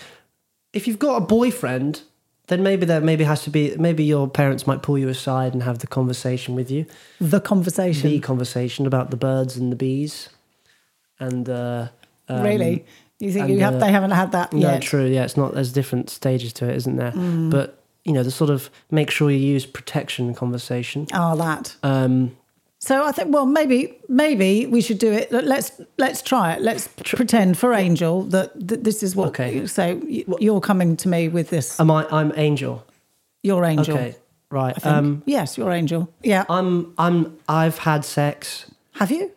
[0.72, 2.02] If you've got a boyfriend,
[2.48, 5.62] then maybe there maybe has to be maybe your parents might pull you aside and
[5.62, 6.84] have the conversation with you,
[7.20, 8.10] the conversation.
[8.10, 10.28] the conversation about the birds and the bees,
[11.18, 11.88] and uh,
[12.28, 12.84] um, really,
[13.24, 13.74] you think and, you have?
[13.74, 14.82] uh, they haven't had that No, yet?
[14.82, 15.06] true.
[15.06, 15.54] Yeah, it's not.
[15.54, 17.12] There's different stages to it, isn't there?
[17.12, 17.50] Mm.
[17.50, 21.06] But you know, the sort of make sure you use protection conversation.
[21.12, 21.76] Ah, that.
[21.82, 22.36] Um,
[22.78, 25.32] So I think, well, maybe, maybe we should do it.
[25.32, 26.60] Let- Let's let's try it.
[26.60, 29.28] Let's pretend for Angel that, that this is what.
[29.28, 29.66] Okay.
[29.66, 30.02] So
[30.38, 31.80] you're coming to me with this.
[31.80, 32.06] am I?
[32.12, 32.84] I'm Angel.
[33.42, 33.96] Your Angel.
[33.96, 34.16] Okay,
[34.50, 34.76] right.
[34.86, 36.08] Um, yes, your Angel.
[36.22, 36.44] Yeah.
[36.50, 36.92] I'm.
[36.98, 37.38] I'm.
[37.48, 38.66] I've had sex.
[39.00, 39.30] have you?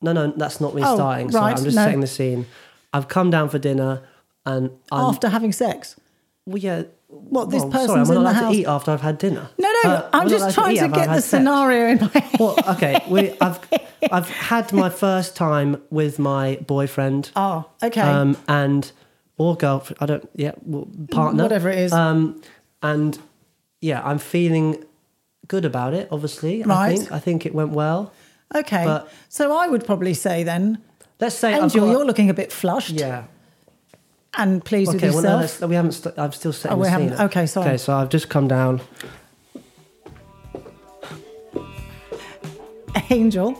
[0.00, 1.30] No, no, that's not me Oh, starting.
[1.32, 1.84] Sorry, right, I'm just no.
[1.84, 2.46] setting the scene.
[2.94, 4.02] I've come down for dinner,
[4.46, 5.04] and I'm.
[5.06, 5.96] After having sex?
[6.46, 6.82] well, yeah.
[7.08, 8.52] What, this well, person's sorry, I'm not in the allowed house?
[8.54, 9.48] to eat after I've had dinner.
[9.56, 9.90] No, no.
[9.90, 11.26] Uh, I'm just trying eat to after get the had sex.
[11.26, 12.40] scenario in my head.
[12.40, 13.04] Well, okay.
[13.08, 13.60] We, I've
[14.10, 17.30] I've had my first time with my boyfriend.
[17.36, 18.00] Oh, okay.
[18.00, 18.90] Um, and
[19.38, 19.98] or girlfriend.
[20.00, 20.28] I don't.
[20.34, 21.42] Yeah, well, partner.
[21.44, 21.92] Whatever it is.
[21.92, 22.42] Um,
[22.82, 23.16] and
[23.80, 24.82] yeah, I'm feeling
[25.46, 26.08] good about it.
[26.10, 26.98] Obviously, I Right.
[26.98, 28.12] think I think it went well.
[28.54, 28.84] okay.
[28.84, 30.78] but- so I would probably say then,
[31.24, 33.22] Let's say Angel, you're looking a bit flushed Yeah.
[34.36, 35.06] and pleased Okay.
[35.06, 35.70] with Well, no, yourself.
[35.70, 35.92] we haven't.
[35.92, 37.66] St- I'm still setting Oh, we haven't- okay, sorry.
[37.68, 38.82] Okay, so I've just come down.
[43.10, 43.58] Angel,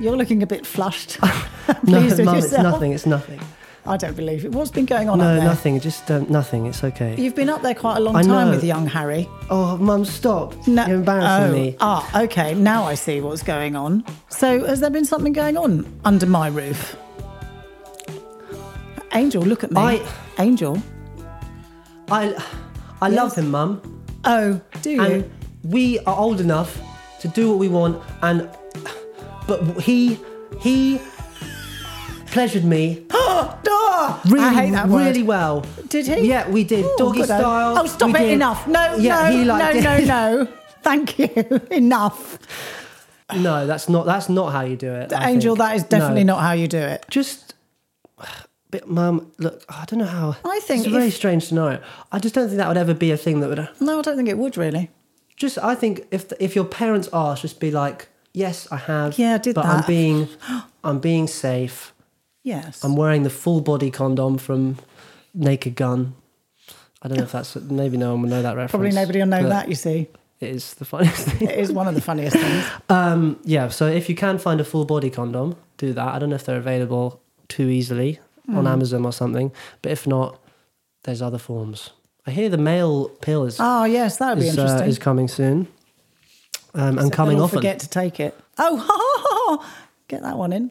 [0.00, 1.18] you're looking a bit flushed.
[1.82, 2.44] No, with Mum, yourself.
[2.44, 2.92] it's nothing.
[2.92, 3.40] It's nothing.
[3.88, 4.52] I don't believe it.
[4.52, 5.44] What's been going on No, up there?
[5.44, 5.80] nothing.
[5.80, 6.66] Just um, nothing.
[6.66, 7.16] It's okay.
[7.20, 8.50] You've been up there quite a long I time know.
[8.50, 9.28] with young Harry.
[9.48, 10.54] Oh, Mum, stop!
[10.66, 11.76] No- You're embarrassing oh, me.
[11.80, 12.54] Ah, okay.
[12.54, 14.04] Now I see what's going on.
[14.28, 16.96] So, has there been something going on under my roof?
[19.14, 19.80] Angel, look at me.
[19.80, 20.06] I-
[20.38, 20.80] Angel.
[22.10, 22.34] I,
[23.00, 24.04] I love him, Mum.
[24.24, 25.02] Oh, do you?
[25.02, 25.30] and
[25.64, 26.78] we are old enough
[27.20, 28.48] to do what we want and
[29.46, 30.18] but he
[30.60, 31.00] he
[32.38, 35.06] pleasured me Ah, really I hate that word.
[35.06, 36.28] really well Did he?
[36.28, 38.22] yeah we did Ooh, doggy style Oh, stop we it!
[38.22, 38.60] did- Enough!
[38.68, 40.06] No, yeah no, he liked no, it.
[40.06, 40.48] no, no.
[40.88, 41.28] Thank you.
[41.72, 42.38] Enough,
[43.34, 45.56] no that's not that's not how you do it I Angel.
[45.56, 45.64] think.
[45.64, 46.34] That is definitely No.
[46.34, 47.04] not how you do it.
[47.10, 47.54] just
[48.70, 51.80] but mum look i don't know how I think it's a very if- strange scenario
[52.12, 54.16] i just don't think that would ever be a thing that would No, I don't
[54.16, 54.84] think it would really.
[55.36, 57.98] just i think if if your parents ask just be like
[58.32, 60.28] yes i have Yeah, I did but i'm that." being
[60.84, 61.92] i'm being safe
[62.48, 62.82] Yes.
[62.82, 64.78] I'm wearing the full body condom from
[65.34, 66.14] Naked Gun.
[67.02, 68.70] I don't know if that's maybe no one will know that reference.
[68.70, 69.68] Probably nobody will know that.
[69.68, 70.08] You see,
[70.40, 71.48] It is the funniest thing.
[71.48, 72.64] it is one of the funniest things.
[72.88, 76.08] Um, yeah, so if you can find a full body condom, do that.
[76.14, 78.66] I don't know if they're available too easily on Hmm.
[78.66, 80.40] Amazon or something, but if not,
[81.04, 81.90] there's other forms.
[82.26, 84.88] I hear the male pill is Oh yes, that would be uh, interesting.
[84.88, 85.68] is coming soon,
[86.74, 87.58] um, and So coming often.
[87.58, 88.34] Forget to take it.
[88.58, 89.66] Oh,
[90.08, 90.70] Get that one in.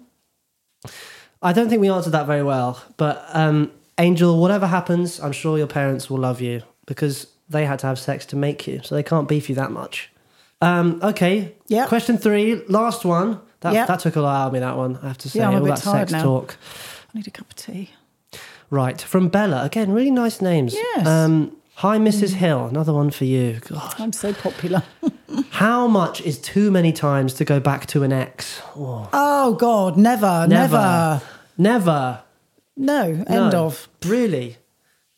[1.42, 5.58] I don't think we answered that very well, but um, Angel, whatever happens, I'm sure
[5.58, 8.96] your parents will love you because they had to have sex to make you, so
[8.96, 10.10] they can't beef you that much.
[10.62, 11.54] Um, okay.
[11.68, 11.88] Yep.
[11.88, 13.40] Question three, last one.
[13.62, 13.88] That Yep.
[13.88, 14.60] that took a lot out of me.
[14.60, 15.40] That one, I have to say.
[15.40, 16.24] Yeah, I'm a all bit that tired sex now.
[16.24, 16.58] talk.
[17.14, 17.92] I need a cup of tea.
[18.70, 19.92] Right from Bella again.
[19.94, 20.74] Really nice names.
[20.74, 21.06] Yes.
[21.06, 21.26] Mm.
[21.26, 22.34] Um, Hi, Mrs.
[22.34, 22.66] Hill.
[22.66, 23.60] Another one for you.
[23.68, 23.94] God.
[24.00, 24.82] I'm so popular.
[25.58, 28.62] How much is too many times to go back to an ex?
[28.76, 31.22] Oh, oh God, never, never,
[31.58, 32.22] Never.
[32.76, 33.66] No, end No.
[33.66, 33.88] of.
[34.06, 34.58] Really?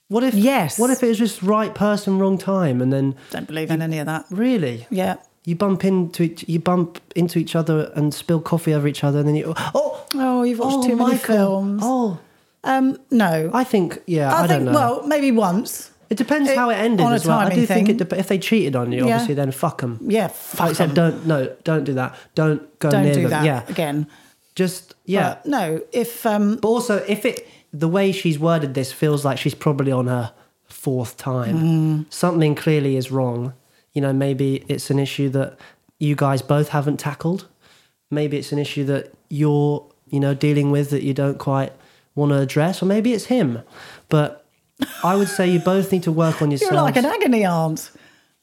[0.07, 0.33] What if?
[0.33, 0.79] Yes.
[0.79, 3.99] What if it was just right person, wrong time, and then Don't believe in any
[3.99, 4.25] of that.
[4.31, 4.87] really?
[4.89, 5.17] Yeah.
[5.43, 9.19] You bump into each, you bump into each other and spill coffee over each other,
[9.19, 11.35] and then you oh Oh, you've watched oh, too many Michael.
[11.35, 11.81] films.
[11.83, 12.17] Oh,
[12.63, 13.51] Um, no.
[13.53, 14.33] I think yeah.
[14.33, 15.91] I, I, think well, maybe once.
[16.09, 17.39] It depends it- how it ended on a as well.
[17.39, 18.19] I do think it thing.
[18.19, 19.13] if they cheated on you, Yeah.
[19.13, 19.99] obviously, then fuck them.
[20.07, 22.15] Yeah, Like fuck I said, don't no, don't do that.
[22.35, 23.29] Don't go Don't near do them.
[23.31, 24.07] that Yeah, again.
[24.55, 25.35] just yeah.
[25.43, 29.37] But no, if um, But also, if it the way she's worded this feels like
[29.37, 30.31] she's probably on her
[30.67, 32.05] fourth time, Mm.
[32.13, 33.53] something clearly is wrong.
[33.93, 35.57] You know, maybe it's an issue that
[35.99, 37.45] you guys both haven't tackled.
[38.11, 41.73] Maybe it's an issue that you're, you know, dealing with that you don't quite
[42.15, 43.59] want to address, or maybe it's him.
[44.09, 44.38] But
[45.03, 46.83] I would say you both need to work on you're yourselves.
[46.83, 47.91] like an agony aunt,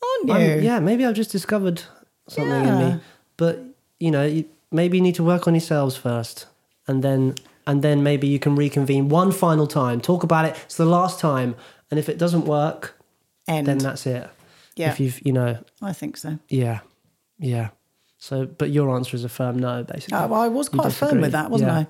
[0.02, 0.34] aren't you?
[0.34, 1.82] I'm- yeah, maybe I've just discovered
[2.28, 3.00] something in me.
[3.36, 3.64] But
[4.00, 6.46] you know, maybe you need to work on yourselves first,
[6.86, 7.34] and then
[7.66, 10.00] and then maybe you can reconvene one final time.
[10.00, 10.56] Talk about it.
[10.64, 11.56] It's the last time,
[11.90, 12.96] and if it doesn't work,
[13.48, 13.66] End.
[13.66, 14.28] then that's it.
[14.76, 14.90] Yeah.
[14.90, 16.38] If you've you know, I think so.
[16.48, 16.80] yeah,
[17.38, 17.70] yeah.
[18.18, 20.18] So, but your answer is a firm no, basically.
[20.18, 21.78] Oh, well, I was quite firm with that, wasn't Yeah.
[21.80, 21.86] I?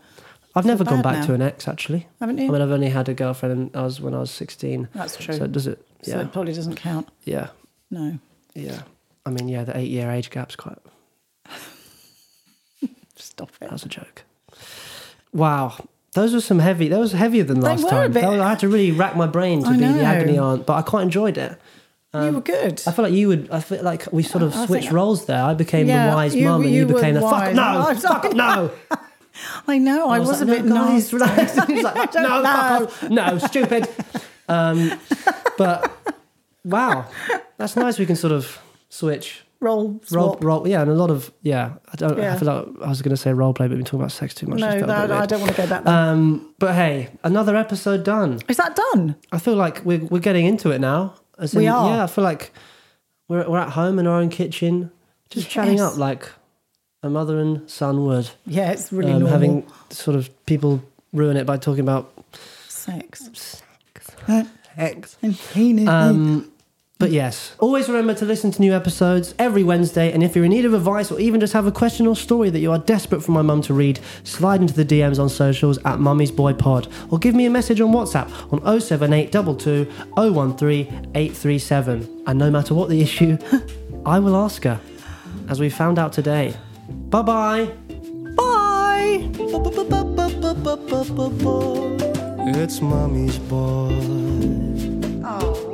[0.56, 1.26] I've never gone back now.
[1.26, 2.08] to an ex actually.
[2.18, 2.48] Haven't you?
[2.48, 4.88] I mean, I've only had a girlfriend and I was when I was sixteen.
[4.94, 5.34] That's true.
[5.36, 5.86] So does it?
[6.02, 7.08] So Yeah, it probably doesn't count.
[7.24, 7.48] yeah,
[7.90, 8.18] No.
[8.54, 8.82] yeah.
[9.26, 10.78] I mean, yeah, the eight-year age gap's quite
[13.16, 13.60] Stop it.
[13.60, 14.22] That was a joke.
[15.32, 15.74] Wow.
[16.14, 16.88] Those were some heavy.
[16.88, 18.12] That was heavier than They last were a time.
[18.12, 20.64] bit- was- I had to really rack my brain to I be the agony aunt,
[20.66, 21.58] but I quite enjoyed it.
[22.14, 22.80] you um, were good.
[22.86, 23.50] I feel like you would.
[23.50, 25.42] I feel like we sort of I switched roles there.
[25.42, 28.32] I became Yeah, the wise you- mum, and you you became the fuck no, fuck
[28.34, 28.70] no.
[29.68, 30.08] I know.
[30.08, 31.68] I, was, like, a no, bit guys, nice.
[31.68, 32.86] was like, don't no, know.
[32.86, 33.88] fuck no, stupid.
[34.48, 34.92] Um,
[35.58, 35.92] but
[36.64, 37.06] wow,
[37.58, 37.98] that's nice.
[37.98, 39.42] We can sort of switch.
[39.58, 39.88] Roll.
[40.10, 40.44] Role, Swap.
[40.44, 41.74] role, yeah, and a lot of yeah.
[41.90, 42.20] I don't.
[42.20, 44.12] I feel like I was going to say role play, but we've been talking about
[44.12, 44.60] sex too much.
[44.60, 45.94] No, It's no, felt a bit I don't want to go back there.
[45.94, 48.40] Um, but hey, another episode done.
[48.48, 49.16] Is that done?
[49.32, 51.14] I feel like we're we're getting into it now.
[51.38, 51.88] As We in- are.
[51.88, 52.52] Yeah, I feel like
[53.28, 54.90] we're we're at home in our own kitchen,
[55.30, 56.28] just chatting up like
[57.02, 58.30] a mother and son would.
[58.46, 59.32] Yeah, it's really Um, normal.
[59.32, 60.82] having sort of people
[61.12, 62.10] ruin it by talking about
[62.68, 63.30] sex.
[63.32, 63.62] sex,
[64.76, 65.16] sex.
[65.22, 65.88] And penis.
[65.88, 66.50] Um,
[66.98, 70.10] but yes, always remember to listen to new episodes every Wednesday.
[70.12, 72.48] And if you're in need of advice or even just have a question or story
[72.48, 75.78] that you are desperate for my mum to read, slide into the DMs on socials
[75.84, 79.84] at Mummy's Boy Pod or give me a message on WhatsApp on 07822
[80.16, 82.22] 013 837.
[82.26, 83.36] And no matter what the issue,
[84.06, 84.80] I will ask her,
[85.48, 86.54] as we found out today.
[87.10, 87.70] Bye-bye.
[88.36, 89.30] Bye
[92.48, 93.92] It's Mummy's Boy.
[95.24, 95.65] Oh.